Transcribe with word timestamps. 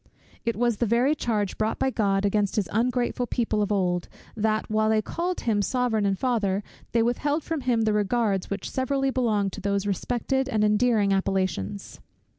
It 0.45 0.55
was 0.55 0.77
the 0.77 0.87
very 0.87 1.13
charge 1.13 1.59
brought 1.59 1.77
by 1.77 1.91
God 1.91 2.25
against 2.25 2.55
his 2.55 2.67
ungrateful 2.73 3.27
people 3.27 3.61
of 3.61 3.71
old, 3.71 4.07
that, 4.35 4.67
while 4.67 4.89
they 4.89 4.99
called 4.99 5.41
him 5.41 5.61
Sovereign 5.61 6.07
and 6.07 6.17
Father, 6.17 6.63
they 6.91 7.03
withheld 7.03 7.43
from 7.43 7.61
him 7.61 7.81
the 7.83 7.93
regards 7.93 8.49
which 8.49 8.67
severally 8.71 9.11
belong 9.11 9.51
to 9.51 9.61
those 9.61 9.85
respected 9.85 10.49
and 10.49 10.63
endearing 10.63 11.13
appellations. 11.13 11.99